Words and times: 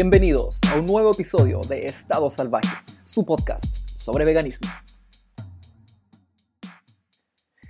Bienvenidos 0.00 0.60
a 0.70 0.78
un 0.78 0.86
nuevo 0.86 1.10
episodio 1.10 1.60
de 1.68 1.86
Estado 1.86 2.30
Salvaje, 2.30 2.68
su 3.02 3.26
podcast 3.26 3.64
sobre 3.98 4.24
veganismo. 4.24 4.68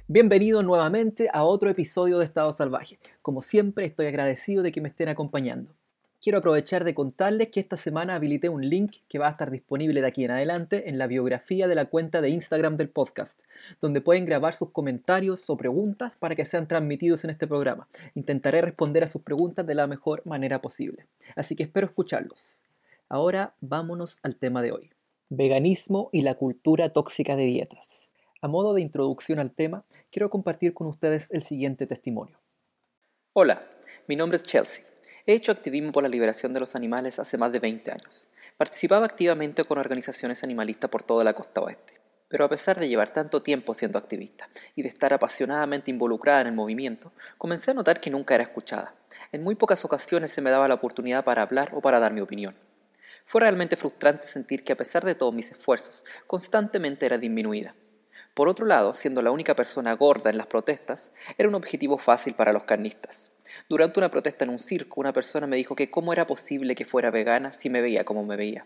Bienvenidos 0.06 0.62
nuevamente 0.62 1.30
a 1.32 1.44
otro 1.44 1.70
episodio 1.70 2.18
de 2.18 2.26
Estado 2.26 2.52
Salvaje. 2.52 2.98
Como 3.22 3.40
siempre, 3.40 3.86
estoy 3.86 4.08
agradecido 4.08 4.62
de 4.62 4.72
que 4.72 4.82
me 4.82 4.90
estén 4.90 5.08
acompañando. 5.08 5.74
Quiero 6.20 6.38
aprovechar 6.38 6.82
de 6.82 6.94
contarles 6.94 7.50
que 7.50 7.60
esta 7.60 7.76
semana 7.76 8.16
habilité 8.16 8.48
un 8.48 8.68
link 8.68 8.96
que 9.08 9.20
va 9.20 9.28
a 9.28 9.30
estar 9.30 9.52
disponible 9.52 10.00
de 10.00 10.06
aquí 10.08 10.24
en 10.24 10.32
adelante 10.32 10.88
en 10.88 10.98
la 10.98 11.06
biografía 11.06 11.68
de 11.68 11.76
la 11.76 11.84
cuenta 11.84 12.20
de 12.20 12.28
Instagram 12.30 12.76
del 12.76 12.88
podcast, 12.88 13.38
donde 13.80 14.00
pueden 14.00 14.26
grabar 14.26 14.56
sus 14.56 14.72
comentarios 14.72 15.48
o 15.48 15.56
preguntas 15.56 16.14
para 16.18 16.34
que 16.34 16.44
sean 16.44 16.66
transmitidos 16.66 17.22
en 17.22 17.30
este 17.30 17.46
programa. 17.46 17.86
Intentaré 18.16 18.62
responder 18.62 19.04
a 19.04 19.08
sus 19.08 19.22
preguntas 19.22 19.64
de 19.64 19.76
la 19.76 19.86
mejor 19.86 20.26
manera 20.26 20.60
posible. 20.60 21.06
Así 21.36 21.54
que 21.54 21.62
espero 21.62 21.86
escucharlos. 21.86 22.60
Ahora 23.08 23.54
vámonos 23.60 24.18
al 24.24 24.34
tema 24.34 24.60
de 24.60 24.72
hoy. 24.72 24.90
Veganismo 25.28 26.10
y 26.12 26.22
la 26.22 26.34
cultura 26.34 26.90
tóxica 26.90 27.36
de 27.36 27.44
dietas. 27.44 28.08
A 28.40 28.48
modo 28.48 28.74
de 28.74 28.80
introducción 28.80 29.38
al 29.38 29.52
tema, 29.52 29.84
quiero 30.10 30.30
compartir 30.30 30.74
con 30.74 30.88
ustedes 30.88 31.30
el 31.30 31.44
siguiente 31.44 31.86
testimonio. 31.86 32.40
Hola, 33.34 33.62
mi 34.08 34.16
nombre 34.16 34.36
es 34.36 34.42
Chelsea. 34.42 34.87
He 35.28 35.34
hecho 35.34 35.52
activismo 35.52 35.92
por 35.92 36.02
la 36.02 36.08
liberación 36.08 36.54
de 36.54 36.60
los 36.60 36.74
animales 36.74 37.18
hace 37.18 37.36
más 37.36 37.52
de 37.52 37.58
20 37.58 37.90
años. 37.90 38.26
Participaba 38.56 39.04
activamente 39.04 39.62
con 39.64 39.76
organizaciones 39.76 40.42
animalistas 40.42 40.90
por 40.90 41.02
toda 41.02 41.22
la 41.22 41.34
costa 41.34 41.60
oeste. 41.60 42.00
Pero 42.28 42.46
a 42.46 42.48
pesar 42.48 42.80
de 42.80 42.88
llevar 42.88 43.12
tanto 43.12 43.42
tiempo 43.42 43.74
siendo 43.74 43.98
activista 43.98 44.48
y 44.74 44.80
de 44.80 44.88
estar 44.88 45.12
apasionadamente 45.12 45.90
involucrada 45.90 46.40
en 46.40 46.46
el 46.46 46.54
movimiento, 46.54 47.12
comencé 47.36 47.72
a 47.72 47.74
notar 47.74 48.00
que 48.00 48.08
nunca 48.08 48.36
era 48.36 48.44
escuchada. 48.44 48.94
En 49.30 49.42
muy 49.42 49.54
pocas 49.54 49.84
ocasiones 49.84 50.30
se 50.30 50.40
me 50.40 50.48
daba 50.48 50.66
la 50.66 50.76
oportunidad 50.76 51.24
para 51.24 51.42
hablar 51.42 51.72
o 51.74 51.82
para 51.82 52.00
dar 52.00 52.14
mi 52.14 52.22
opinión. 52.22 52.56
Fue 53.26 53.42
realmente 53.42 53.76
frustrante 53.76 54.26
sentir 54.26 54.64
que 54.64 54.72
a 54.72 54.78
pesar 54.78 55.04
de 55.04 55.14
todos 55.14 55.34
mis 55.34 55.52
esfuerzos, 55.52 56.06
constantemente 56.26 57.04
era 57.04 57.18
disminuida. 57.18 57.74
Por 58.38 58.48
otro 58.48 58.66
lado, 58.66 58.94
siendo 58.94 59.20
la 59.20 59.32
única 59.32 59.56
persona 59.56 59.92
gorda 59.94 60.30
en 60.30 60.38
las 60.38 60.46
protestas, 60.46 61.10
era 61.38 61.48
un 61.48 61.56
objetivo 61.56 61.98
fácil 61.98 62.34
para 62.34 62.52
los 62.52 62.62
carnistas. 62.62 63.32
Durante 63.68 63.98
una 63.98 64.12
protesta 64.12 64.44
en 64.44 64.50
un 64.50 64.60
circo, 64.60 65.00
una 65.00 65.12
persona 65.12 65.48
me 65.48 65.56
dijo 65.56 65.74
que 65.74 65.90
cómo 65.90 66.12
era 66.12 66.24
posible 66.24 66.76
que 66.76 66.84
fuera 66.84 67.10
vegana 67.10 67.50
si 67.50 67.68
me 67.68 67.80
veía 67.80 68.04
como 68.04 68.24
me 68.24 68.36
veía. 68.36 68.64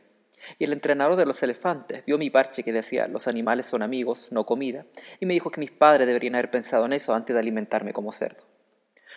Y 0.59 0.65
el 0.65 0.75
entrenador 0.75 1.17
de 1.17 1.25
los 1.25 1.43
elefantes 1.43 2.05
vio 2.05 2.19
mi 2.19 2.29
parche 2.29 2.63
que 2.63 2.71
decía 2.75 3.09
los 3.09 3.27
animales 3.27 3.65
son 3.65 3.81
amigos, 3.81 4.29
no 4.31 4.45
comida, 4.45 4.85
y 5.21 5.25
me 5.25 5.33
dijo 5.33 5.51
que 5.51 5.61
mis 5.61 5.73
padres 5.73 6.07
deberían 6.07 6.35
haber 6.35 6.51
pensado 6.51 6.85
en 6.85 6.93
eso 6.93 7.15
antes 7.15 7.33
de 7.33 7.41
alimentarme 7.41 7.95
como 7.95 8.13
cerdo. 8.13 8.45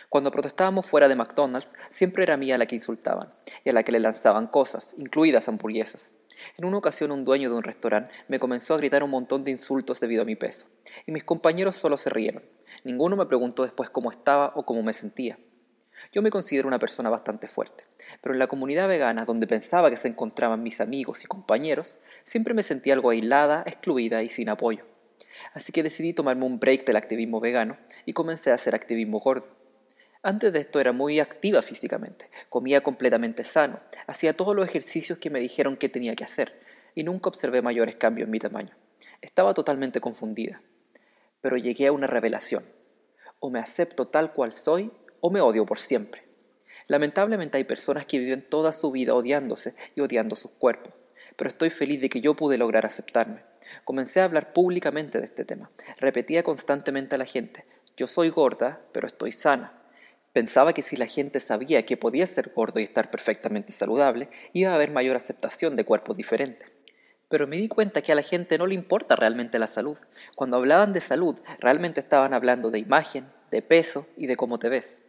Cuando 0.07 0.31
protestábamos 0.31 0.85
fuera 0.85 1.09
de 1.09 1.15
McDonald's, 1.15 1.73
siempre 1.89 2.23
era 2.23 2.37
mía 2.37 2.57
la 2.57 2.65
que 2.65 2.75
insultaban 2.75 3.33
y 3.65 3.71
a 3.71 3.73
la 3.73 3.83
que 3.83 3.91
le 3.91 3.99
lanzaban 3.99 4.47
cosas, 4.47 4.95
incluidas 4.97 5.49
hamburguesas. 5.49 6.13
En 6.57 6.65
una 6.65 6.77
ocasión 6.77 7.11
un 7.11 7.25
dueño 7.25 7.49
de 7.49 7.55
un 7.55 7.63
restaurante 7.63 8.13
me 8.27 8.39
comenzó 8.39 8.73
a 8.73 8.77
gritar 8.77 9.03
un 9.03 9.09
montón 9.09 9.43
de 9.43 9.51
insultos 9.51 9.99
debido 9.99 10.23
a 10.23 10.25
mi 10.25 10.35
peso, 10.35 10.65
y 11.05 11.11
mis 11.11 11.23
compañeros 11.23 11.75
solo 11.75 11.97
se 11.97 12.09
rieron. 12.09 12.43
Ninguno 12.83 13.15
me 13.15 13.25
preguntó 13.25 13.63
después 13.63 13.89
cómo 13.89 14.11
estaba 14.11 14.51
o 14.55 14.65
cómo 14.65 14.83
me 14.83 14.93
sentía. 14.93 15.37
Yo 16.11 16.21
me 16.21 16.29
considero 16.29 16.67
una 16.67 16.79
persona 16.79 17.09
bastante 17.09 17.47
fuerte, 17.47 17.85
pero 18.21 18.33
en 18.33 18.39
la 18.39 18.47
comunidad 18.47 18.87
vegana, 18.87 19.25
donde 19.25 19.47
pensaba 19.47 19.89
que 19.89 19.97
se 19.97 20.07
encontraban 20.07 20.63
mis 20.63 20.81
amigos 20.81 21.23
y 21.23 21.27
compañeros, 21.27 21.99
siempre 22.23 22.53
me 22.53 22.63
sentía 22.63 22.93
algo 22.93 23.09
aislada, 23.09 23.63
excluida 23.65 24.21
y 24.23 24.29
sin 24.29 24.49
apoyo. 24.49 24.85
Así 25.53 25.71
que 25.71 25.83
decidí 25.83 26.13
tomarme 26.13 26.45
un 26.45 26.59
break 26.59 26.85
del 26.85 26.95
activismo 26.95 27.39
vegano 27.39 27.77
y 28.05 28.13
comencé 28.13 28.51
a 28.51 28.55
hacer 28.55 28.75
activismo 28.75 29.19
gordo. 29.19 29.64
Antes 30.25 30.51
de 30.53 30.59
esto 30.59 30.79
era 30.79 30.91
muy 30.91 31.19
activa 31.19 31.61
físicamente, 31.61 32.31
comía 32.49 32.81
completamente 32.81 33.43
sano, 33.43 33.79
hacía 34.07 34.33
todos 34.35 34.55
los 34.55 34.67
ejercicios 34.67 35.19
que 35.19 35.29
me 35.29 35.39
dijeron 35.39 35.77
que 35.77 35.87
tenía 35.87 36.15
que 36.15 36.23
hacer 36.23 36.59
y 36.95 37.03
nunca 37.03 37.29
observé 37.29 37.61
mayores 37.61 37.95
cambios 37.97 38.25
en 38.25 38.31
mi 38.31 38.39
tamaño. 38.39 38.75
Estaba 39.21 39.53
totalmente 39.53 40.01
confundida. 40.01 40.63
Pero 41.41 41.57
llegué 41.57 41.85
a 41.85 41.91
una 41.91 42.07
revelación. 42.07 42.65
O 43.39 43.51
me 43.51 43.59
acepto 43.59 44.07
tal 44.07 44.33
cual 44.33 44.53
soy 44.53 44.91
o 45.21 45.29
me 45.29 45.41
odio 45.41 45.63
por 45.67 45.77
siempre. 45.77 46.23
Lamentablemente 46.87 47.59
hay 47.59 47.63
personas 47.63 48.07
que 48.07 48.17
viven 48.17 48.43
toda 48.43 48.71
su 48.71 48.89
vida 48.89 49.13
odiándose 49.13 49.75
y 49.93 50.01
odiando 50.01 50.35
sus 50.35 50.49
cuerpos, 50.49 50.95
pero 51.35 51.49
estoy 51.49 51.69
feliz 51.69 52.01
de 52.01 52.09
que 52.09 52.21
yo 52.21 52.33
pude 52.33 52.57
lograr 52.57 52.87
aceptarme. 52.87 53.43
Comencé 53.83 54.21
a 54.21 54.23
hablar 54.23 54.53
públicamente 54.53 55.19
de 55.19 55.25
este 55.25 55.45
tema. 55.45 55.69
Repetía 55.99 56.41
constantemente 56.41 57.13
a 57.13 57.19
la 57.19 57.25
gente, 57.25 57.67
yo 57.95 58.07
soy 58.07 58.29
gorda, 58.29 58.81
pero 58.91 59.05
estoy 59.05 59.31
sana. 59.31 59.84
Pensaba 60.35 60.73
que 60.73 60.81
si 60.81 60.97
la 60.97 61.05
gente 61.05 61.39
sabía 61.39 61.85
que 61.85 61.95
podía 61.95 62.25
ser 62.25 62.51
gordo 62.53 62.81
y 62.81 62.83
estar 62.83 63.09
perfectamente 63.09 63.71
saludable, 63.71 64.27
iba 64.51 64.69
a 64.69 64.75
haber 64.75 64.91
mayor 64.91 65.15
aceptación 65.15 65.77
de 65.77 65.85
cuerpos 65.85 66.17
diferentes. 66.17 66.69
Pero 67.29 67.47
me 67.47 67.55
di 67.55 67.69
cuenta 67.69 68.01
que 68.01 68.11
a 68.11 68.15
la 68.15 68.21
gente 68.21 68.57
no 68.57 68.67
le 68.67 68.75
importa 68.75 69.15
realmente 69.15 69.59
la 69.59 69.67
salud. 69.67 69.97
Cuando 70.35 70.57
hablaban 70.57 70.91
de 70.91 70.99
salud, 70.99 71.39
realmente 71.61 72.01
estaban 72.01 72.33
hablando 72.33 72.69
de 72.69 72.79
imagen, 72.79 73.31
de 73.49 73.61
peso 73.61 74.07
y 74.17 74.27
de 74.27 74.35
cómo 74.35 74.59
te 74.59 74.67
ves. 74.67 75.05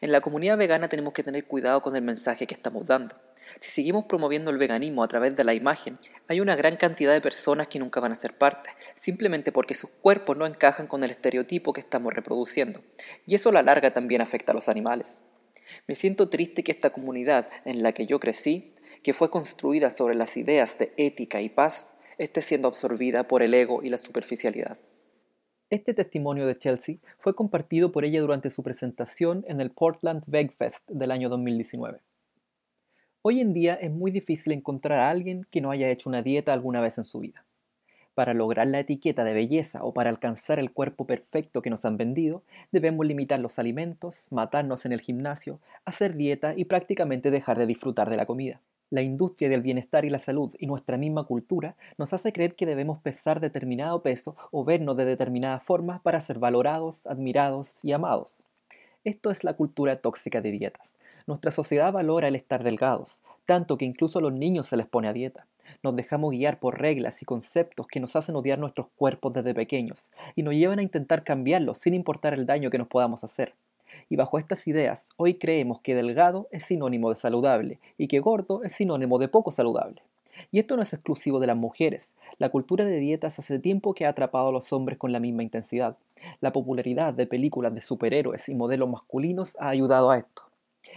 En 0.00 0.12
la 0.12 0.22
comunidad 0.22 0.56
vegana 0.56 0.88
tenemos 0.88 1.12
que 1.12 1.22
tener 1.22 1.44
cuidado 1.44 1.82
con 1.82 1.94
el 1.94 2.02
mensaje 2.02 2.46
que 2.46 2.54
estamos 2.54 2.86
dando. 2.86 3.14
Si 3.60 3.70
seguimos 3.70 4.04
promoviendo 4.04 4.50
el 4.50 4.58
veganismo 4.58 5.02
a 5.02 5.08
través 5.08 5.34
de 5.36 5.44
la 5.44 5.54
imagen, 5.54 5.98
hay 6.28 6.40
una 6.40 6.56
gran 6.56 6.76
cantidad 6.76 7.12
de 7.12 7.20
personas 7.20 7.68
que 7.68 7.78
nunca 7.78 8.00
van 8.00 8.12
a 8.12 8.16
ser 8.16 8.36
parte, 8.36 8.70
simplemente 8.96 9.52
porque 9.52 9.74
sus 9.74 9.90
cuerpos 9.90 10.36
no 10.36 10.46
encajan 10.46 10.86
con 10.86 11.04
el 11.04 11.10
estereotipo 11.10 11.72
que 11.72 11.80
estamos 11.80 12.12
reproduciendo. 12.12 12.80
Y 13.26 13.34
eso 13.34 13.50
a 13.50 13.52
la 13.52 13.62
larga 13.62 13.92
también 13.92 14.20
afecta 14.20 14.52
a 14.52 14.54
los 14.54 14.68
animales. 14.68 15.18
Me 15.86 15.94
siento 15.94 16.28
triste 16.28 16.62
que 16.62 16.72
esta 16.72 16.90
comunidad 16.90 17.50
en 17.64 17.82
la 17.82 17.92
que 17.92 18.06
yo 18.06 18.20
crecí, 18.20 18.74
que 19.02 19.12
fue 19.12 19.30
construida 19.30 19.90
sobre 19.90 20.14
las 20.14 20.36
ideas 20.36 20.78
de 20.78 20.92
ética 20.96 21.40
y 21.40 21.48
paz, 21.48 21.92
esté 22.18 22.40
siendo 22.40 22.68
absorbida 22.68 23.28
por 23.28 23.42
el 23.42 23.54
ego 23.54 23.82
y 23.82 23.90
la 23.90 23.98
superficialidad. 23.98 24.78
Este 25.70 25.94
testimonio 25.94 26.46
de 26.46 26.58
Chelsea 26.58 26.96
fue 27.18 27.34
compartido 27.34 27.90
por 27.90 28.04
ella 28.04 28.20
durante 28.20 28.50
su 28.50 28.62
presentación 28.62 29.44
en 29.48 29.60
el 29.60 29.70
Portland 29.70 30.22
Veg 30.26 30.52
Fest 30.52 30.88
del 30.88 31.10
año 31.10 31.28
2019. 31.28 32.00
Hoy 33.26 33.40
en 33.40 33.54
día 33.54 33.72
es 33.72 33.90
muy 33.90 34.10
difícil 34.10 34.52
encontrar 34.52 34.98
a 34.98 35.08
alguien 35.08 35.46
que 35.50 35.62
no 35.62 35.70
haya 35.70 35.88
hecho 35.88 36.10
una 36.10 36.20
dieta 36.20 36.52
alguna 36.52 36.82
vez 36.82 36.98
en 36.98 37.04
su 37.04 37.20
vida. 37.20 37.46
Para 38.12 38.34
lograr 38.34 38.66
la 38.66 38.80
etiqueta 38.80 39.24
de 39.24 39.32
belleza 39.32 39.82
o 39.82 39.94
para 39.94 40.10
alcanzar 40.10 40.58
el 40.58 40.72
cuerpo 40.72 41.06
perfecto 41.06 41.62
que 41.62 41.70
nos 41.70 41.86
han 41.86 41.96
vendido, 41.96 42.42
debemos 42.70 43.06
limitar 43.06 43.40
los 43.40 43.58
alimentos, 43.58 44.26
matarnos 44.30 44.84
en 44.84 44.92
el 44.92 45.00
gimnasio, 45.00 45.58
hacer 45.86 46.16
dieta 46.16 46.52
y 46.54 46.66
prácticamente 46.66 47.30
dejar 47.30 47.56
de 47.58 47.64
disfrutar 47.64 48.10
de 48.10 48.18
la 48.18 48.26
comida. 48.26 48.60
La 48.90 49.00
industria 49.00 49.48
del 49.48 49.62
bienestar 49.62 50.04
y 50.04 50.10
la 50.10 50.18
salud 50.18 50.54
y 50.58 50.66
nuestra 50.66 50.98
misma 50.98 51.24
cultura 51.24 51.76
nos 51.96 52.12
hace 52.12 52.30
creer 52.30 52.54
que 52.54 52.66
debemos 52.66 52.98
pesar 52.98 53.40
determinado 53.40 54.02
peso 54.02 54.36
o 54.50 54.66
vernos 54.66 54.98
de 54.98 55.06
determinada 55.06 55.60
forma 55.60 56.02
para 56.02 56.20
ser 56.20 56.38
valorados, 56.38 57.06
admirados 57.06 57.82
y 57.82 57.92
amados. 57.92 58.42
Esto 59.02 59.30
es 59.30 59.44
la 59.44 59.54
cultura 59.54 59.96
tóxica 59.96 60.42
de 60.42 60.50
dietas. 60.50 60.98
Nuestra 61.26 61.50
sociedad 61.50 61.90
valora 61.90 62.28
el 62.28 62.36
estar 62.36 62.62
delgados, 62.62 63.22
tanto 63.46 63.78
que 63.78 63.86
incluso 63.86 64.18
a 64.18 64.22
los 64.22 64.34
niños 64.34 64.66
se 64.66 64.76
les 64.76 64.86
pone 64.86 65.08
a 65.08 65.14
dieta. 65.14 65.46
Nos 65.82 65.96
dejamos 65.96 66.32
guiar 66.32 66.58
por 66.58 66.78
reglas 66.78 67.22
y 67.22 67.24
conceptos 67.24 67.86
que 67.86 67.98
nos 67.98 68.14
hacen 68.14 68.36
odiar 68.36 68.58
nuestros 68.58 68.88
cuerpos 68.96 69.32
desde 69.32 69.54
pequeños 69.54 70.10
y 70.36 70.42
nos 70.42 70.52
llevan 70.52 70.80
a 70.80 70.82
intentar 70.82 71.24
cambiarlos 71.24 71.78
sin 71.78 71.94
importar 71.94 72.34
el 72.34 72.44
daño 72.44 72.68
que 72.68 72.76
nos 72.76 72.88
podamos 72.88 73.24
hacer. 73.24 73.54
Y 74.10 74.16
bajo 74.16 74.36
estas 74.36 74.68
ideas, 74.68 75.08
hoy 75.16 75.34
creemos 75.34 75.80
que 75.80 75.94
delgado 75.94 76.46
es 76.50 76.64
sinónimo 76.64 77.10
de 77.10 77.18
saludable 77.18 77.80
y 77.96 78.06
que 78.08 78.20
gordo 78.20 78.62
es 78.62 78.74
sinónimo 78.74 79.18
de 79.18 79.28
poco 79.28 79.50
saludable. 79.50 80.02
Y 80.50 80.58
esto 80.58 80.76
no 80.76 80.82
es 80.82 80.92
exclusivo 80.92 81.40
de 81.40 81.46
las 81.46 81.56
mujeres. 81.56 82.12
La 82.38 82.50
cultura 82.50 82.84
de 82.84 82.98
dietas 82.98 83.38
hace 83.38 83.58
tiempo 83.60 83.94
que 83.94 84.04
ha 84.04 84.10
atrapado 84.10 84.48
a 84.48 84.52
los 84.52 84.74
hombres 84.74 84.98
con 84.98 85.12
la 85.12 85.20
misma 85.20 85.42
intensidad. 85.42 85.96
La 86.40 86.52
popularidad 86.52 87.14
de 87.14 87.26
películas 87.26 87.74
de 87.74 87.80
superhéroes 87.80 88.48
y 88.50 88.54
modelos 88.54 88.90
masculinos 88.90 89.56
ha 89.58 89.68
ayudado 89.68 90.10
a 90.10 90.18
esto. 90.18 90.42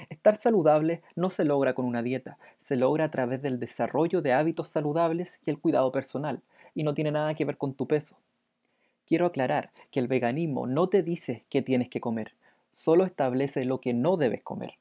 Estar 0.09 0.35
saludable 0.35 1.01
no 1.15 1.29
se 1.29 1.45
logra 1.45 1.73
con 1.73 1.85
una 1.85 2.03
dieta, 2.03 2.37
se 2.59 2.75
logra 2.75 3.05
a 3.05 3.11
través 3.11 3.41
del 3.41 3.59
desarrollo 3.59 4.21
de 4.21 4.33
hábitos 4.33 4.69
saludables 4.69 5.39
y 5.45 5.49
el 5.49 5.59
cuidado 5.59 5.91
personal, 5.91 6.41
y 6.75 6.83
no 6.83 6.93
tiene 6.93 7.11
nada 7.11 7.33
que 7.33 7.45
ver 7.45 7.57
con 7.57 7.73
tu 7.73 7.87
peso. 7.87 8.17
Quiero 9.05 9.25
aclarar 9.25 9.71
que 9.91 9.99
el 9.99 10.07
veganismo 10.07 10.67
no 10.67 10.87
te 10.87 11.01
dice 11.01 11.45
qué 11.49 11.61
tienes 11.61 11.89
que 11.89 12.01
comer, 12.01 12.33
solo 12.71 13.05
establece 13.05 13.65
lo 13.65 13.79
que 13.79 13.93
no 13.93 14.17
debes 14.17 14.43
comer. 14.43 14.73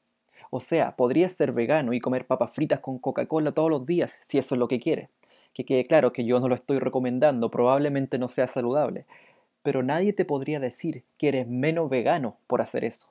O 0.49 0.59
sea, 0.59 0.95
podrías 0.95 1.33
ser 1.33 1.51
vegano 1.51 1.93
y 1.93 1.99
comer 1.99 2.25
papas 2.25 2.51
fritas 2.51 2.79
con 2.79 2.99
Coca-Cola 2.99 3.51
todos 3.51 3.69
los 3.69 3.85
días, 3.85 4.19
si 4.25 4.37
eso 4.37 4.55
es 4.55 4.59
lo 4.59 4.67
que 4.67 4.79
quieres. 4.79 5.09
Que 5.53 5.65
quede 5.65 5.85
claro 5.85 6.13
que 6.13 6.25
yo 6.25 6.39
no 6.39 6.47
lo 6.47 6.55
estoy 6.55 6.79
recomendando, 6.79 7.49
probablemente 7.49 8.19
no 8.19 8.29
sea 8.29 8.47
saludable, 8.47 9.05
pero 9.63 9.83
nadie 9.83 10.13
te 10.13 10.25
podría 10.25 10.59
decir 10.59 11.03
que 11.17 11.29
eres 11.29 11.47
menos 11.47 11.89
vegano 11.89 12.37
por 12.47 12.61
hacer 12.61 12.85
eso. 12.85 13.07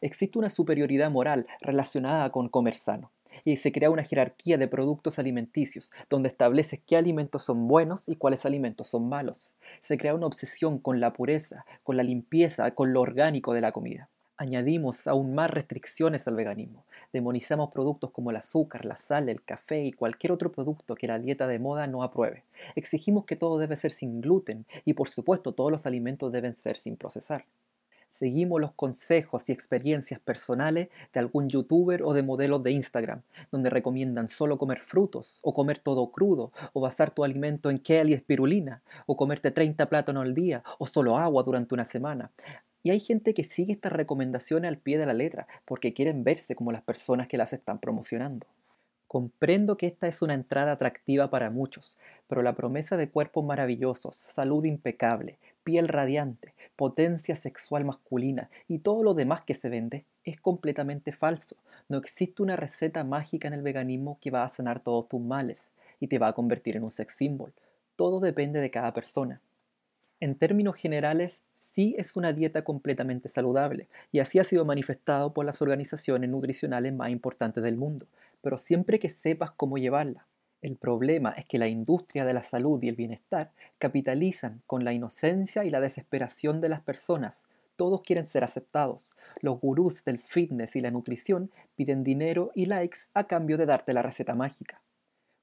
Existe 0.00 0.38
una 0.38 0.50
superioridad 0.50 1.10
moral 1.10 1.46
relacionada 1.60 2.30
con 2.30 2.48
comer 2.48 2.74
sano 2.74 3.10
y 3.44 3.56
se 3.56 3.72
crea 3.72 3.90
una 3.90 4.04
jerarquía 4.04 4.58
de 4.58 4.68
productos 4.68 5.18
alimenticios, 5.18 5.90
donde 6.08 6.28
estableces 6.28 6.80
qué 6.86 6.96
alimentos 6.96 7.42
son 7.42 7.68
buenos 7.68 8.08
y 8.08 8.16
cuáles 8.16 8.46
alimentos 8.46 8.88
son 8.88 9.08
malos. 9.08 9.52
Se 9.80 9.98
crea 9.98 10.14
una 10.14 10.26
obsesión 10.26 10.78
con 10.78 11.00
la 11.00 11.12
pureza, 11.12 11.64
con 11.82 11.96
la 11.96 12.02
limpieza, 12.02 12.70
con 12.72 12.92
lo 12.92 13.00
orgánico 13.00 13.52
de 13.54 13.60
la 13.60 13.72
comida. 13.72 14.08
Añadimos 14.38 15.06
aún 15.06 15.34
más 15.34 15.50
restricciones 15.50 16.26
al 16.26 16.34
veganismo. 16.34 16.84
Demonizamos 17.12 17.70
productos 17.70 18.10
como 18.10 18.30
el 18.30 18.36
azúcar, 18.36 18.84
la 18.84 18.96
sal, 18.96 19.28
el 19.28 19.44
café 19.44 19.84
y 19.84 19.92
cualquier 19.92 20.32
otro 20.32 20.50
producto 20.50 20.96
que 20.96 21.06
la 21.06 21.18
dieta 21.18 21.46
de 21.46 21.60
moda 21.60 21.86
no 21.86 22.02
apruebe. 22.02 22.42
Exigimos 22.74 23.24
que 23.24 23.36
todo 23.36 23.58
debe 23.58 23.76
ser 23.76 23.92
sin 23.92 24.20
gluten 24.20 24.66
y 24.84 24.94
por 24.94 25.08
supuesto 25.08 25.52
todos 25.52 25.70
los 25.70 25.86
alimentos 25.86 26.32
deben 26.32 26.56
ser 26.56 26.76
sin 26.76 26.96
procesar. 26.96 27.44
Seguimos 28.12 28.60
los 28.60 28.72
consejos 28.72 29.48
y 29.48 29.52
experiencias 29.52 30.20
personales 30.20 30.90
de 31.14 31.18
algún 31.18 31.48
youtuber 31.48 32.02
o 32.02 32.12
de 32.12 32.22
modelos 32.22 32.62
de 32.62 32.70
Instagram, 32.70 33.22
donde 33.50 33.70
recomiendan 33.70 34.28
solo 34.28 34.58
comer 34.58 34.80
frutos, 34.80 35.38
o 35.42 35.54
comer 35.54 35.78
todo 35.78 36.12
crudo, 36.12 36.52
o 36.74 36.82
basar 36.82 37.14
tu 37.14 37.24
alimento 37.24 37.70
en 37.70 37.78
kale 37.78 38.10
y 38.10 38.12
espirulina, 38.12 38.82
o 39.06 39.16
comerte 39.16 39.50
30 39.50 39.88
plátanos 39.88 40.24
al 40.24 40.34
día, 40.34 40.62
o 40.78 40.86
solo 40.86 41.16
agua 41.16 41.42
durante 41.42 41.74
una 41.74 41.86
semana. 41.86 42.30
Y 42.82 42.90
hay 42.90 43.00
gente 43.00 43.32
que 43.32 43.44
sigue 43.44 43.72
estas 43.72 43.92
recomendaciones 43.92 44.68
al 44.68 44.76
pie 44.76 44.98
de 44.98 45.06
la 45.06 45.14
letra 45.14 45.46
porque 45.64 45.94
quieren 45.94 46.22
verse 46.22 46.54
como 46.54 46.70
las 46.70 46.82
personas 46.82 47.28
que 47.28 47.38
las 47.38 47.54
están 47.54 47.78
promocionando. 47.78 48.46
Comprendo 49.12 49.76
que 49.76 49.86
esta 49.86 50.06
es 50.06 50.20
una 50.20 50.32
entrada 50.32 50.72
atractiva 50.72 51.28
para 51.28 51.50
muchos, 51.50 51.98
pero 52.28 52.42
la 52.42 52.54
promesa 52.54 52.96
de 52.96 53.10
cuerpos 53.10 53.44
maravillosos, 53.44 54.16
salud 54.16 54.64
impecable, 54.64 55.38
piel 55.64 55.88
radiante, 55.88 56.54
potencia 56.82 57.36
sexual 57.36 57.84
masculina 57.84 58.50
y 58.66 58.80
todo 58.80 59.04
lo 59.04 59.14
demás 59.14 59.42
que 59.42 59.54
se 59.54 59.68
vende 59.68 60.04
es 60.24 60.40
completamente 60.40 61.12
falso. 61.12 61.54
No 61.88 61.96
existe 61.96 62.42
una 62.42 62.56
receta 62.56 63.04
mágica 63.04 63.46
en 63.46 63.54
el 63.54 63.62
veganismo 63.62 64.18
que 64.20 64.32
va 64.32 64.42
a 64.42 64.48
sanar 64.48 64.80
todos 64.80 65.06
tus 65.06 65.20
males 65.20 65.70
y 66.00 66.08
te 66.08 66.18
va 66.18 66.26
a 66.26 66.32
convertir 66.32 66.74
en 66.76 66.82
un 66.82 66.90
sex 66.90 67.14
symbol. 67.14 67.52
Todo 67.94 68.18
depende 68.18 68.58
de 68.58 68.72
cada 68.72 68.92
persona. 68.92 69.40
En 70.18 70.34
términos 70.34 70.74
generales, 70.74 71.44
sí 71.54 71.94
es 71.98 72.16
una 72.16 72.32
dieta 72.32 72.64
completamente 72.64 73.28
saludable, 73.28 73.86
y 74.10 74.18
así 74.18 74.40
ha 74.40 74.44
sido 74.44 74.64
manifestado 74.64 75.32
por 75.32 75.46
las 75.46 75.62
organizaciones 75.62 76.30
nutricionales 76.30 76.92
más 76.92 77.10
importantes 77.10 77.62
del 77.62 77.76
mundo, 77.76 78.06
pero 78.40 78.58
siempre 78.58 78.98
que 78.98 79.08
sepas 79.08 79.52
cómo 79.52 79.78
llevarla. 79.78 80.26
El 80.62 80.76
problema 80.76 81.30
es 81.30 81.44
que 81.44 81.58
la 81.58 81.66
industria 81.66 82.24
de 82.24 82.34
la 82.34 82.44
salud 82.44 82.82
y 82.82 82.88
el 82.88 82.94
bienestar 82.94 83.50
capitalizan 83.78 84.62
con 84.66 84.84
la 84.84 84.92
inocencia 84.92 85.64
y 85.64 85.70
la 85.70 85.80
desesperación 85.80 86.60
de 86.60 86.68
las 86.68 86.80
personas. 86.80 87.44
Todos 87.76 88.02
quieren 88.02 88.24
ser 88.24 88.44
aceptados. 88.44 89.16
Los 89.40 89.60
gurús 89.60 90.04
del 90.04 90.20
fitness 90.20 90.76
y 90.76 90.80
la 90.80 90.92
nutrición 90.92 91.50
piden 91.74 92.04
dinero 92.04 92.52
y 92.54 92.66
likes 92.66 92.98
a 93.12 93.24
cambio 93.24 93.58
de 93.58 93.66
darte 93.66 93.92
la 93.92 94.02
receta 94.02 94.36
mágica. 94.36 94.80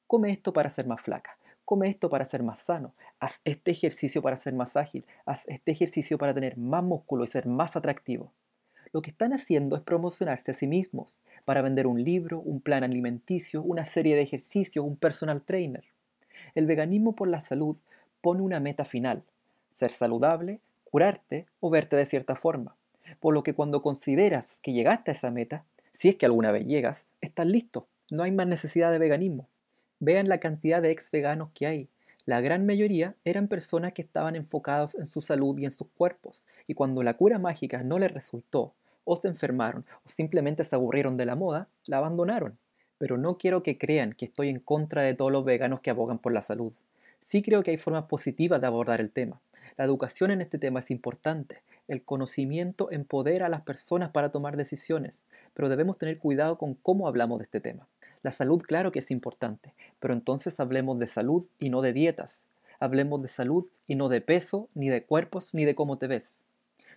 Come 0.08 0.32
esto 0.32 0.54
para 0.54 0.70
ser 0.70 0.88
más 0.88 1.02
flaca 1.02 1.38
come 1.70 1.88
esto 1.88 2.10
para 2.10 2.26
ser 2.26 2.42
más 2.42 2.62
sano, 2.62 2.96
haz 3.20 3.42
este 3.46 3.70
ejercicio 3.70 4.24
para 4.24 4.38
ser 4.38 4.56
más 4.56 4.76
ágil, 4.76 5.06
haz 5.28 5.48
este 5.48 5.72
ejercicio 5.72 6.18
para 6.18 6.34
tener 6.34 6.58
más 6.58 6.84
músculo 6.84 7.24
y 7.24 7.28
ser 7.28 7.46
más 7.46 7.76
atractivo. 7.76 8.34
Lo 8.92 9.02
que 9.02 9.12
están 9.12 9.34
haciendo 9.34 9.76
es 9.76 9.82
promocionarse 9.84 10.52
a 10.52 10.54
sí 10.56 10.66
mismos 10.66 11.22
para 11.46 11.62
vender 11.62 11.86
un 11.86 12.04
libro, 12.04 12.40
un 12.40 12.60
plan 12.60 12.84
alimenticio, 12.84 13.62
una 13.62 13.86
serie 13.86 14.16
de 14.16 14.24
ejercicios, 14.24 14.86
un 14.86 14.96
personal 14.96 15.44
trainer. 15.44 15.86
El 16.56 16.66
veganismo 16.66 17.16
por 17.16 17.28
la 17.28 17.42
salud 17.42 17.78
pone 18.22 18.42
una 18.42 18.60
meta 18.60 18.86
final, 18.86 19.24
ser 19.72 19.92
saludable, 19.92 20.60
curarte 20.84 21.46
o 21.60 21.70
verte 21.70 21.96
de 21.96 22.06
cierta 22.06 22.36
forma. 22.36 22.76
Por 23.20 23.34
lo 23.34 23.44
que 23.44 23.54
cuando 23.54 23.82
consideras 23.82 24.60
que 24.64 24.74
llegaste 24.74 25.12
a 25.12 25.14
esa 25.14 25.32
meta, 25.32 25.66
si 25.92 26.10
es 26.10 26.16
que 26.16 26.26
alguna 26.26 26.52
vez 26.52 26.66
llegas, 26.66 27.08
estás 27.22 27.46
listo, 27.46 27.88
no 28.10 28.24
hay 28.24 28.32
más 28.32 28.48
necesidad 28.48 28.92
de 28.92 29.00
veganismo. 29.00 29.48
Vean 30.00 30.30
la 30.30 30.40
cantidad 30.40 30.82
de 30.82 30.92
ex 30.92 31.12
veganos 31.12 31.50
que 31.54 31.68
hay. 31.68 31.90
La 32.30 32.42
gran 32.42 32.68
mayoría 32.68 33.16
eran 33.26 33.48
personas 33.48 33.94
que 33.94 34.04
estaban 34.04 34.36
enfocados 34.36 34.94
en 34.94 35.08
su 35.08 35.20
salud 35.20 35.58
y 35.58 35.66
en 35.66 35.72
sus 35.72 35.88
cuerpos, 35.88 36.46
y 36.68 36.76
cuando 36.76 37.02
la 37.02 37.16
cura 37.16 37.40
mágica 37.40 37.82
no 37.82 37.98
les 37.98 38.12
resultó, 38.12 38.76
o 39.04 39.16
se 39.16 39.30
enfermaron, 39.30 39.84
o 40.06 40.10
simplemente 40.10 40.64
se 40.64 40.76
aburrieron 40.76 41.18
de 41.18 41.26
la 41.26 41.36
moda, 41.36 41.70
la 41.88 41.98
abandonaron. 41.98 42.60
Pero 43.00 43.18
no 43.18 43.40
quiero 43.40 43.64
que 43.64 43.80
crean 43.80 44.14
que 44.14 44.26
estoy 44.26 44.50
en 44.50 44.60
contra 44.60 45.02
de 45.02 45.16
todos 45.16 45.32
los 45.32 45.44
veganos 45.44 45.80
que 45.80 45.90
abogan 45.90 46.20
por 46.20 46.32
la 46.32 46.44
salud. 46.44 46.72
Sí 47.20 47.42
creo 47.42 47.64
que 47.64 47.72
hay 47.72 47.78
formas 47.78 48.06
positivas 48.06 48.62
de 48.62 48.68
abordar 48.68 49.02
el 49.02 49.10
tema. 49.10 49.42
La 49.76 49.86
educación 49.86 50.30
en 50.30 50.42
este 50.42 50.60
tema 50.60 50.82
es 50.82 50.92
importante. 50.92 51.64
El 51.88 52.04
conocimiento 52.04 52.92
empodera 52.92 53.48
a 53.48 53.50
las 53.50 53.62
personas 53.62 54.10
para 54.12 54.30
tomar 54.30 54.56
decisiones, 54.56 55.26
pero 55.56 55.68
debemos 55.68 55.98
tener 55.98 56.20
cuidado 56.20 56.60
con 56.60 56.76
cómo 56.76 57.08
hablamos 57.08 57.40
de 57.40 57.46
este 57.46 57.60
tema. 57.60 57.88
La 58.22 58.32
salud 58.34 58.62
claro 58.62 58.92
que 58.92 59.00
es 59.00 59.12
importante, 59.12 59.74
pero 60.00 60.14
entonces 60.14 60.60
hablemos 60.60 61.00
de 61.00 61.08
salud 61.08 61.48
y 61.58 61.70
no 61.70 61.82
de 61.82 61.94
dietas. 61.94 62.44
Hablemos 62.82 63.22
de 63.22 63.30
salud 63.30 63.68
y 63.88 63.96
no 63.96 64.10
de 64.10 64.20
peso, 64.20 64.68
ni 64.74 64.90
de 64.90 65.04
cuerpos, 65.04 65.54
ni 65.54 65.64
de 65.64 65.74
cómo 65.76 65.98
te 65.98 66.08
ves. 66.08 66.42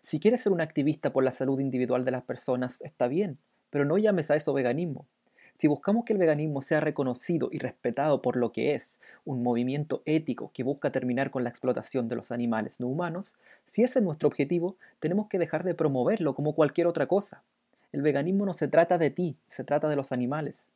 Si 0.01 0.19
quieres 0.19 0.41
ser 0.41 0.53
un 0.53 0.61
activista 0.61 1.13
por 1.13 1.23
la 1.23 1.31
salud 1.31 1.61
individual 1.61 2.05
de 2.05 2.11
las 2.11 2.25
personas, 2.25 2.83
está 2.83 3.07
bien, 3.07 3.39
pero 3.71 3.85
no 3.85 3.99
llames 3.99 4.33
a 4.33 4.37
eso 4.37 4.53
veganismo. 4.53 5.07
Si 5.55 5.69
buscamos 5.69 6.05
que 6.05 6.13
el 6.13 6.19
veganismo 6.19 6.61
sea 6.61 6.81
reconocido 6.81 7.51
y 7.53 7.59
respetado 7.59 8.21
por 8.21 8.37
lo 8.37 8.53
que 8.53 8.75
es, 8.75 9.01
un 9.25 9.45
movimiento 9.45 10.03
ético 10.07 10.51
que 10.53 10.65
busca 10.65 10.91
terminar 10.91 11.31
con 11.31 11.45
la 11.45 11.51
explotación 11.51 12.09
de 12.09 12.17
los 12.17 12.33
animales 12.33 12.81
no 12.81 12.89
humanos, 12.89 13.37
si 13.65 13.85
ese 13.85 14.01
es 14.01 14.05
nuestro 14.05 14.27
objetivo, 14.27 14.77
tenemos 14.99 15.29
que 15.29 15.39
dejar 15.39 15.63
de 15.63 15.75
promoverlo 15.75 16.35
como 16.35 16.55
cualquier 16.55 16.89
otra 16.89 17.07
cosa. 17.07 17.45
El 17.93 18.03
veganismo 18.03 18.45
no 18.45 18.55
se 18.55 18.67
trata 18.67 18.99
de 18.99 19.11
ti, 19.11 19.37
se 19.47 19.63
trata 19.63 19.89
de 19.89 19.95
los 19.95 20.11
animales. 20.11 20.67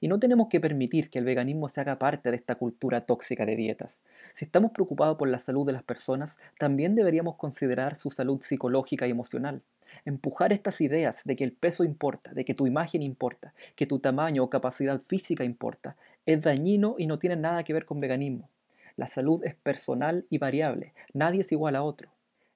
Y 0.00 0.08
no 0.08 0.18
tenemos 0.18 0.48
que 0.48 0.60
permitir 0.60 1.10
que 1.10 1.18
el 1.18 1.26
veganismo 1.26 1.68
se 1.68 1.80
haga 1.80 1.98
parte 1.98 2.30
de 2.30 2.36
esta 2.36 2.54
cultura 2.54 3.02
tóxica 3.02 3.44
de 3.44 3.54
dietas. 3.54 4.02
Si 4.32 4.46
estamos 4.46 4.72
preocupados 4.72 5.18
por 5.18 5.28
la 5.28 5.38
salud 5.38 5.66
de 5.66 5.74
las 5.74 5.82
personas, 5.82 6.38
también 6.58 6.94
deberíamos 6.94 7.36
considerar 7.36 7.96
su 7.96 8.10
salud 8.10 8.40
psicológica 8.40 9.06
y 9.06 9.10
emocional. 9.10 9.62
Empujar 10.04 10.52
estas 10.52 10.80
ideas 10.80 11.22
de 11.24 11.36
que 11.36 11.44
el 11.44 11.52
peso 11.52 11.84
importa, 11.84 12.32
de 12.32 12.44
que 12.44 12.54
tu 12.54 12.66
imagen 12.66 13.02
importa, 13.02 13.52
que 13.76 13.86
tu 13.86 13.98
tamaño 13.98 14.42
o 14.44 14.50
capacidad 14.50 15.02
física 15.02 15.44
importa, 15.44 15.96
es 16.24 16.40
dañino 16.40 16.94
y 16.96 17.06
no 17.06 17.18
tiene 17.18 17.36
nada 17.36 17.64
que 17.64 17.72
ver 17.72 17.84
con 17.84 18.00
veganismo. 18.00 18.48
La 18.96 19.06
salud 19.06 19.44
es 19.44 19.54
personal 19.54 20.26
y 20.30 20.38
variable, 20.38 20.94
nadie 21.12 21.42
es 21.42 21.52
igual 21.52 21.76
a 21.76 21.82
otro. 21.82 22.10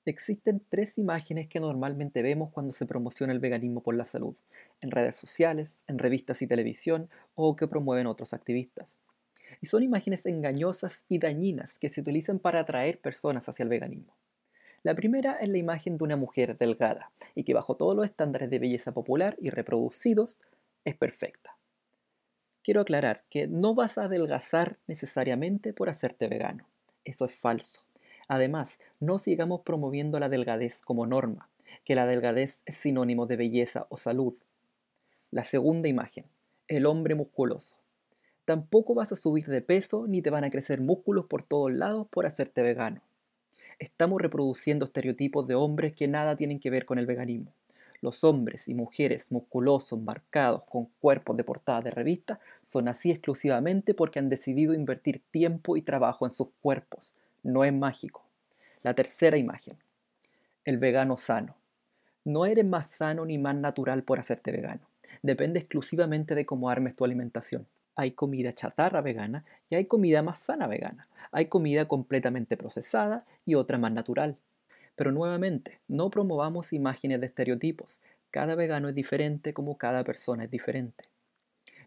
Existen 0.07 0.63
tres 0.69 0.99
imágenes 0.99 1.49
que 1.49 1.61
normalmente 1.61 2.21
vemos 2.23 2.51
cuando 2.51 2.73
se 2.73 2.85
promociona 2.85 3.33
el 3.33 3.39
veganismo 3.39 3.83
por 3.83 3.95
la 3.95 4.05
salud, 4.05 4.37
en 4.83 4.91
redes 4.91 5.17
sociales, 5.17 5.83
en 5.87 5.99
revistas 5.99 6.43
y 6.43 6.47
televisión 6.47 7.09
o 7.35 7.57
que 7.57 7.69
promueven 7.69 8.07
otros 8.07 8.35
activistas. 8.35 9.01
Y 9.63 9.67
son 9.67 9.83
imágenes 9.83 10.27
engañosas 10.27 11.05
y 11.09 11.19
dañinas 11.19 11.79
que 11.79 11.89
se 11.89 12.03
utilizan 12.03 12.39
para 12.39 12.61
atraer 12.61 13.01
personas 13.01 13.49
hacia 13.49 13.63
el 13.63 13.71
veganismo. 13.71 14.15
La 14.83 14.95
primera 14.95 15.39
es 15.41 15.49
la 15.49 15.57
imagen 15.57 15.97
de 15.97 16.05
una 16.05 16.17
mujer 16.17 16.59
delgada 16.59 17.11
y 17.35 17.45
que 17.45 17.55
bajo 17.55 17.75
todos 17.75 17.97
los 17.97 18.05
estándares 18.05 18.51
de 18.51 18.59
belleza 18.59 18.93
popular 18.93 19.37
y 19.41 19.49
reproducidos 19.49 20.39
es 20.85 20.95
perfecta. 20.97 21.57
Quiero 22.63 22.83
aclarar 22.83 23.25
que 23.31 23.47
no 23.47 23.75
vas 23.75 23.97
a 23.97 24.05
adelgazar 24.05 24.79
necesariamente 24.87 25.73
por 25.73 25.89
hacerte 25.89 26.29
vegano. 26.29 26.69
Eso 27.05 27.25
es 27.25 27.35
falso. 27.35 27.87
Además, 28.29 28.81
no 29.01 29.19
sigamos 29.19 29.61
promoviendo 29.63 30.19
la 30.19 30.29
delgadez 30.29 30.83
como 30.83 31.07
norma, 31.07 31.49
que 31.85 31.95
la 31.95 32.07
delgadez 32.07 32.63
es 32.67 32.77
sinónimo 32.77 33.27
de 33.27 33.37
belleza 33.37 33.87
o 33.91 33.97
salud. 33.97 34.35
La 35.31 35.45
segunda 35.45 35.89
imagen, 35.89 36.25
el 36.69 36.87
hombre 36.87 37.15
musculoso. 37.15 37.77
Tampoco 38.45 38.95
vas 38.95 39.11
a 39.11 39.17
subir 39.17 39.47
de 39.47 39.63
peso 39.63 40.07
ni 40.07 40.23
te 40.23 40.31
van 40.31 40.45
a 40.45 40.51
crecer 40.51 40.81
músculos 40.81 41.27
por 41.27 41.43
todos 41.43 41.73
lados 41.73 42.07
por 42.11 42.27
hacerte 42.27 42.63
vegano. 42.63 43.01
Estamos 43.79 44.21
reproduciendo 44.21 44.85
estereotipos 44.85 45.47
de 45.47 45.55
hombres 45.55 45.95
que 45.95 46.09
nada 46.09 46.37
tienen 46.37 46.61
que 46.61 46.71
ver 46.71 46.85
con 46.85 46.99
el 46.99 47.07
veganismo. 47.07 47.53
Los 48.01 48.23
hombres 48.23 48.69
y 48.69 48.75
mujeres 48.75 49.33
musculosos, 49.33 49.99
marcados, 49.99 50.63
con 50.65 50.87
cuerpos 51.01 51.37
de 51.37 51.45
portada 51.45 51.81
de 51.81 51.91
revista, 51.91 52.39
son 52.63 52.89
así 52.89 53.11
exclusivamente 53.11 53.95
porque 53.95 54.19
han 54.19 54.29
decidido 54.29 54.75
invertir 54.75 55.23
tiempo 55.31 55.77
y 55.77 55.83
trabajo 55.83 56.27
en 56.27 56.33
sus 56.33 56.49
cuerpos, 56.61 57.15
no 57.45 57.63
es 57.63 57.73
mágico. 57.73 58.25
La 58.83 58.95
tercera 58.95 59.37
imagen, 59.37 59.77
el 60.65 60.79
vegano 60.79 61.17
sano. 61.17 61.55
No 62.25 62.47
eres 62.47 62.65
más 62.65 62.91
sano 62.91 63.25
ni 63.25 63.39
más 63.39 63.55
natural 63.55 64.03
por 64.03 64.19
hacerte 64.19 64.51
vegano. 64.51 64.81
Depende 65.23 65.61
exclusivamente 65.61 66.35
de 66.35 66.47
cómo 66.47 66.71
armes 66.71 66.97
tu 66.97 67.05
alimentación. 67.05 67.67
Hay 67.97 68.13
comida 68.13 68.53
chatarra 68.53 69.03
vegana 69.03 69.45
y 69.71 69.77
hay 69.77 69.85
comida 69.85 70.23
más 70.23 70.41
sana 70.41 70.67
vegana. 70.67 71.07
Hay 71.31 71.47
comida 71.47 71.87
completamente 71.87 72.57
procesada 72.57 73.25
y 73.45 73.55
otra 73.55 73.79
más 73.79 73.93
natural. 73.93 74.37
Pero 74.97 75.13
nuevamente, 75.13 75.81
no 75.87 76.11
promovamos 76.11 76.73
imágenes 76.73 77.21
de 77.21 77.27
estereotipos. 77.27 78.01
Cada 78.31 78.55
vegano 78.55 78.89
es 78.89 78.95
diferente 78.95 79.53
como 79.53 79.77
cada 79.77 80.03
persona 80.03 80.45
es 80.45 80.51
diferente. 80.51 81.05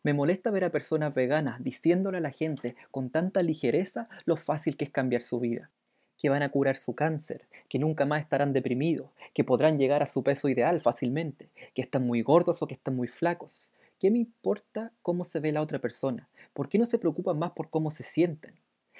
Me 0.07 0.13
molesta 0.13 0.51
ver 0.51 0.63
a 0.63 0.71
personas 0.71 1.13
veganas 1.13 1.61
diciéndole 1.61 2.19
a 2.19 2.21
la 2.21 2.31
gente 2.31 2.77
con 2.91 3.09
tanta 3.09 3.43
ligereza 3.43 4.07
lo 4.23 4.37
fácil 4.37 4.77
que 4.77 4.85
es 4.85 4.89
cambiar 4.89 5.21
su 5.21 5.37
vida, 5.37 5.69
que 6.17 6.29
van 6.29 6.43
a 6.43 6.49
curar 6.49 6.77
su 6.77 6.95
cáncer, 6.95 7.45
que 7.67 7.77
nunca 7.77 8.05
más 8.05 8.21
estarán 8.21 8.53
deprimidos, 8.53 9.09
que 9.33 9.43
podrán 9.43 9.77
llegar 9.77 10.01
a 10.01 10.05
su 10.05 10.23
peso 10.23 10.47
ideal 10.47 10.79
fácilmente, 10.79 11.49
que 11.73 11.81
están 11.81 12.07
muy 12.07 12.21
gordos 12.21 12.61
o 12.61 12.67
que 12.67 12.75
están 12.75 12.95
muy 12.95 13.09
flacos. 13.09 13.69
¿Qué 13.99 14.09
me 14.09 14.19
importa 14.19 14.93
cómo 15.01 15.25
se 15.25 15.41
ve 15.41 15.51
la 15.51 15.61
otra 15.61 15.79
persona? 15.79 16.29
¿Por 16.53 16.69
qué 16.69 16.77
no 16.79 16.85
se 16.85 16.99
preocupan 16.99 17.37
más 17.37 17.51
por 17.51 17.69
cómo 17.69 17.91
se 17.91 18.03
sienten? 18.03 18.53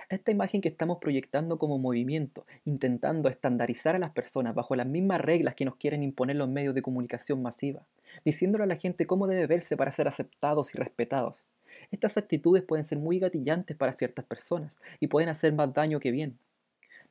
Esta 0.10 0.32
imagen 0.32 0.62
que 0.62 0.70
estamos 0.70 1.00
proyectando 1.00 1.58
como 1.58 1.78
movimiento, 1.80 2.46
intentando 2.64 3.28
estandarizar 3.28 3.94
a 3.94 4.00
las 4.00 4.12
personas 4.12 4.56
bajo 4.56 4.74
las 4.74 4.88
mismas 4.88 5.20
reglas 5.20 5.54
que 5.54 5.66
nos 5.66 5.76
quieren 5.76 6.02
imponer 6.02 6.38
los 6.38 6.48
medios 6.48 6.74
de 6.74 6.82
comunicación 6.82 7.42
masiva, 7.42 7.86
diciéndole 8.24 8.64
a 8.64 8.68
la 8.68 8.78
gente 8.78 9.06
cómo 9.06 9.28
debe 9.28 9.48
verse 9.48 9.76
para 9.76 9.92
ser 9.92 10.08
aceptados 10.08 10.74
y 10.74 10.78
respetados. 10.78 11.52
Estas 11.92 12.16
actitudes 12.16 12.64
pueden 12.64 12.86
ser 12.86 13.00
muy 13.00 13.20
gatillantes 13.20 13.76
para 13.76 13.92
ciertas 13.92 14.24
personas 14.24 14.80
y 15.02 15.08
pueden 15.08 15.28
hacer 15.28 15.52
más 15.52 15.74
daño 15.74 16.00
que 16.00 16.12
bien. 16.12 16.38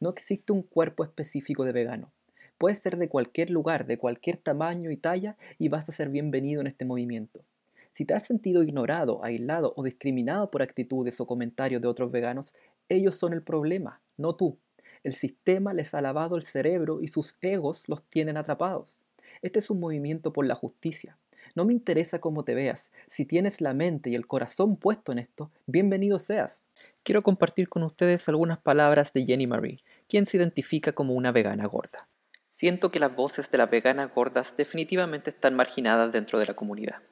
No 0.00 0.08
existe 0.08 0.54
un 0.54 0.62
cuerpo 0.62 1.04
específico 1.04 1.64
de 1.64 1.72
vegano. 1.72 2.12
Puedes 2.56 2.78
ser 2.78 2.96
de 2.96 3.10
cualquier 3.10 3.50
lugar, 3.50 3.84
de 3.84 3.98
cualquier 3.98 4.38
tamaño 4.38 4.90
y 4.90 4.96
talla 4.96 5.36
y 5.58 5.68
vas 5.68 5.90
a 5.90 5.92
ser 5.92 6.08
bienvenido 6.08 6.62
en 6.62 6.66
este 6.66 6.86
movimiento. 6.86 7.44
Si 7.96 8.04
te 8.04 8.12
has 8.12 8.26
sentido 8.26 8.62
ignorado, 8.62 9.24
aislado 9.24 9.72
o 9.74 9.82
discriminado 9.82 10.50
por 10.50 10.60
actitudes 10.60 11.18
o 11.18 11.26
comentarios 11.26 11.80
de 11.80 11.88
otros 11.88 12.12
veganos, 12.12 12.52
ellos 12.88 13.16
son 13.16 13.32
el 13.32 13.42
problema, 13.42 14.00
no 14.16 14.34
tú. 14.34 14.58
El 15.02 15.14
sistema 15.14 15.72
les 15.72 15.94
ha 15.94 16.00
lavado 16.00 16.36
el 16.36 16.42
cerebro 16.42 17.00
y 17.00 17.08
sus 17.08 17.36
egos 17.40 17.88
los 17.88 18.02
tienen 18.04 18.36
atrapados. 18.36 19.00
Este 19.42 19.58
es 19.58 19.70
un 19.70 19.80
movimiento 19.80 20.32
por 20.32 20.46
la 20.46 20.54
justicia. 20.54 21.18
No 21.54 21.64
me 21.64 21.72
interesa 21.72 22.18
cómo 22.18 22.44
te 22.44 22.54
veas. 22.54 22.92
Si 23.06 23.24
tienes 23.24 23.60
la 23.60 23.72
mente 23.72 24.10
y 24.10 24.14
el 24.14 24.26
corazón 24.26 24.76
puesto 24.76 25.12
en 25.12 25.18
esto, 25.18 25.52
bienvenido 25.66 26.18
seas. 26.18 26.66
Quiero 27.02 27.22
compartir 27.22 27.68
con 27.68 27.82
ustedes 27.82 28.28
algunas 28.28 28.58
palabras 28.58 29.12
de 29.12 29.24
Jenny 29.24 29.46
Marie, 29.46 29.78
quien 30.08 30.26
se 30.26 30.36
identifica 30.36 30.92
como 30.92 31.14
una 31.14 31.32
vegana 31.32 31.66
gorda. 31.66 32.08
Siento 32.46 32.90
que 32.90 33.00
las 33.00 33.14
voces 33.14 33.50
de 33.50 33.58
las 33.58 33.70
veganas 33.70 34.12
gordas 34.14 34.54
definitivamente 34.56 35.30
están 35.30 35.54
marginadas 35.54 36.12
dentro 36.12 36.38
de 36.38 36.46
la 36.46 36.54
comunidad. 36.54 37.02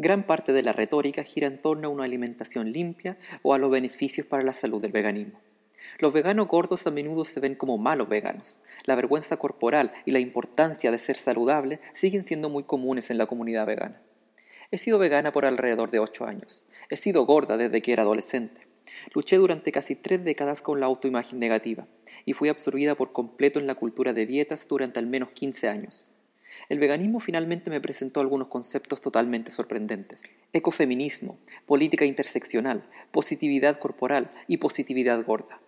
Gran 0.00 0.22
parte 0.22 0.52
de 0.52 0.62
la 0.62 0.72
retórica 0.72 1.24
gira 1.24 1.48
en 1.48 1.60
torno 1.60 1.88
a 1.88 1.90
una 1.90 2.04
alimentación 2.04 2.70
limpia 2.70 3.18
o 3.42 3.52
a 3.52 3.58
los 3.58 3.68
beneficios 3.68 4.28
para 4.28 4.44
la 4.44 4.52
salud 4.52 4.80
del 4.80 4.92
veganismo. 4.92 5.40
Los 5.98 6.12
veganos 6.12 6.46
gordos 6.46 6.86
a 6.86 6.92
menudo 6.92 7.24
se 7.24 7.40
ven 7.40 7.56
como 7.56 7.78
malos 7.78 8.08
veganos. 8.08 8.62
La 8.84 8.94
vergüenza 8.94 9.38
corporal 9.38 9.92
y 10.06 10.12
la 10.12 10.20
importancia 10.20 10.92
de 10.92 11.00
ser 11.00 11.16
saludable 11.16 11.80
siguen 11.94 12.22
siendo 12.22 12.48
muy 12.48 12.62
comunes 12.62 13.10
en 13.10 13.18
la 13.18 13.26
comunidad 13.26 13.66
vegana. 13.66 14.00
He 14.70 14.78
sido 14.78 15.00
vegana 15.00 15.32
por 15.32 15.44
alrededor 15.44 15.90
de 15.90 15.98
8 15.98 16.26
años. 16.26 16.64
He 16.90 16.96
sido 16.96 17.26
gorda 17.26 17.56
desde 17.56 17.82
que 17.82 17.92
era 17.92 18.04
adolescente. 18.04 18.68
Luché 19.14 19.36
durante 19.36 19.72
casi 19.72 19.96
tres 19.96 20.24
décadas 20.24 20.62
con 20.62 20.78
la 20.78 20.86
autoimagen 20.86 21.40
negativa 21.40 21.88
y 22.24 22.34
fui 22.34 22.48
absorbida 22.48 22.94
por 22.94 23.12
completo 23.12 23.58
en 23.58 23.66
la 23.66 23.74
cultura 23.74 24.12
de 24.12 24.26
dietas 24.26 24.68
durante 24.68 25.00
al 25.00 25.08
menos 25.08 25.30
15 25.30 25.68
años. 25.68 26.12
El 26.68 26.78
veganismo 26.78 27.20
finalmente 27.20 27.70
me 27.70 27.80
presentó 27.80 28.20
algunos 28.20 28.48
conceptos 28.48 29.00
totalmente 29.00 29.50
sorprendentes. 29.50 30.22
Ecofeminismo, 30.52 31.38
política 31.66 32.04
interseccional, 32.04 32.88
positividad 33.10 33.78
corporal 33.78 34.30
y 34.46 34.58
positividad 34.58 35.24
gorda. 35.24 35.60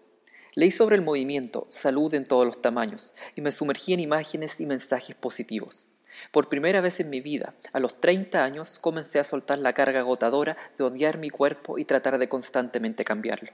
Leí 0.54 0.70
sobre 0.70 0.96
el 0.96 1.02
movimiento 1.02 1.66
Salud 1.70 2.12
en 2.14 2.24
todos 2.24 2.44
los 2.44 2.60
tamaños 2.60 3.14
y 3.36 3.40
me 3.40 3.52
sumergí 3.52 3.92
en 3.92 4.00
imágenes 4.00 4.60
y 4.60 4.66
mensajes 4.66 5.14
positivos. 5.16 5.90
Por 6.32 6.48
primera 6.48 6.80
vez 6.80 6.98
en 7.00 7.08
mi 7.08 7.20
vida, 7.20 7.54
a 7.72 7.80
los 7.80 8.00
30 8.00 8.42
años, 8.42 8.78
comencé 8.80 9.20
a 9.20 9.24
soltar 9.24 9.58
la 9.58 9.72
carga 9.74 10.00
agotadora 10.00 10.56
de 10.76 10.84
odiar 10.84 11.18
mi 11.18 11.30
cuerpo 11.30 11.78
y 11.78 11.84
tratar 11.84 12.18
de 12.18 12.28
constantemente 12.28 13.04
cambiarlo. 13.04 13.50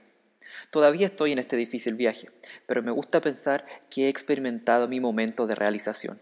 Todavía 0.71 1.05
estoy 1.05 1.33
en 1.33 1.39
este 1.39 1.55
difícil 1.55 1.93
viaje, 1.93 2.29
pero 2.65 2.81
me 2.81 2.91
gusta 2.91 3.21
pensar 3.21 3.65
que 3.89 4.05
he 4.05 4.09
experimentado 4.09 4.87
mi 4.87 4.99
momento 4.99 5.45
de 5.45 5.55
realización. 5.55 6.19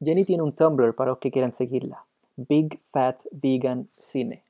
Jenny 0.00 0.24
tiene 0.24 0.42
un 0.42 0.54
Tumblr 0.54 0.94
para 0.94 1.12
los 1.12 1.18
que 1.18 1.30
quieran 1.30 1.54
seguirla, 1.54 2.04
Big 2.36 2.78
Fat 2.90 3.22
Vegan 3.30 3.88
Cine. 3.98 4.42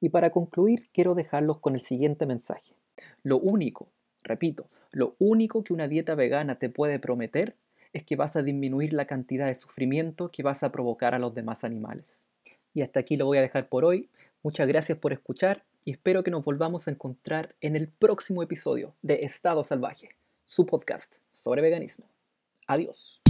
Y 0.00 0.08
para 0.08 0.30
concluir, 0.30 0.82
quiero 0.92 1.14
dejarlos 1.14 1.58
con 1.58 1.74
el 1.74 1.80
siguiente 1.80 2.26
mensaje. 2.26 2.74
Lo 3.22 3.38
único, 3.38 3.88
repito, 4.22 4.66
lo 4.90 5.14
único 5.18 5.62
que 5.62 5.72
una 5.72 5.86
dieta 5.86 6.16
vegana 6.16 6.56
te 6.56 6.70
puede 6.70 6.98
prometer 6.98 7.54
es 7.92 8.04
que 8.04 8.16
vas 8.16 8.34
a 8.34 8.42
disminuir 8.42 8.92
la 8.92 9.06
cantidad 9.06 9.46
de 9.46 9.54
sufrimiento 9.54 10.30
que 10.30 10.42
vas 10.42 10.62
a 10.64 10.72
provocar 10.72 11.14
a 11.14 11.20
los 11.20 11.34
demás 11.34 11.62
animales. 11.62 12.24
Y 12.74 12.82
hasta 12.82 13.00
aquí 13.00 13.16
lo 13.16 13.26
voy 13.26 13.38
a 13.38 13.42
dejar 13.42 13.68
por 13.68 13.84
hoy. 13.84 14.08
Muchas 14.42 14.66
gracias 14.66 14.98
por 14.98 15.12
escuchar 15.12 15.64
y 15.84 15.92
espero 15.92 16.24
que 16.24 16.32
nos 16.32 16.44
volvamos 16.44 16.88
a 16.88 16.90
encontrar 16.90 17.54
en 17.60 17.76
el 17.76 17.88
próximo 17.88 18.42
episodio 18.42 18.94
de 19.02 19.20
Estado 19.22 19.62
Salvaje, 19.62 20.08
su 20.46 20.66
podcast 20.66 21.12
sobre 21.30 21.62
veganismo. 21.62 22.06
Adiós. 22.66 23.22